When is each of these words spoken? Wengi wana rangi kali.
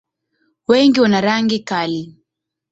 Wengi 0.67 0.99
wana 1.01 1.19
rangi 1.25 1.59
kali. 1.69 2.01